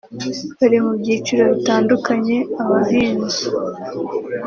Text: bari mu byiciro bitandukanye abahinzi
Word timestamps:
bari 0.59 0.77
mu 0.83 0.91
byiciro 0.99 1.43
bitandukanye 1.53 2.37
abahinzi 2.61 3.43